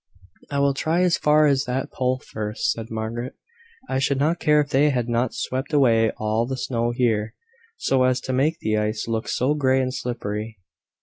[0.49, 3.35] "I will try as far as that pole first," said Margaret.
[3.87, 7.35] "I should not care if they had not swept away all the snow here,
[7.77, 10.57] so as to make the ice look so grey and slippery."